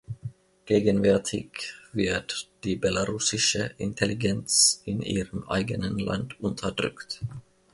Gegenwärtig 0.65 1.75
wird 1.93 2.49
die 2.63 2.75
belarussische 2.75 3.75
Intelligenz 3.77 4.81
in 4.85 5.03
ihrem 5.03 5.47
eigenen 5.47 5.99
Land 5.99 6.39
unterdrückt. 6.41 7.21